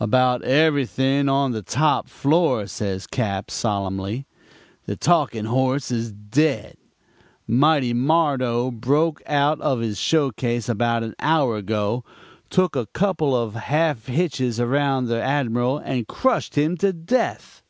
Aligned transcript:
"'About 0.00 0.42
everything 0.42 1.28
on 1.28 1.52
the 1.52 1.62
top 1.62 2.08
floor,' 2.08 2.66
says 2.66 3.06
Cap., 3.06 3.48
solemnly. 3.48 4.26
'The 4.86 4.96
Talking 4.96 5.44
Horse 5.44 5.92
is 5.92 6.10
dead. 6.10 6.76
Mighty 7.46 7.94
Mardo 7.94 8.72
broke 8.72 9.22
out 9.24 9.60
of 9.60 9.78
his 9.78 9.96
showcase 9.96 10.68
about 10.68 11.04
an 11.04 11.14
hour 11.20 11.56
ago, 11.56 12.02
took 12.50 12.74
a 12.74 12.86
couple 12.86 13.36
of 13.36 13.54
half 13.54 14.06
hitches 14.06 14.58
around 14.58 15.04
the 15.06 15.22
Admiral 15.22 15.78
and 15.78 16.08
crushed 16.08 16.56
him 16.56 16.76
to 16.78 16.92
death.' 16.92 17.62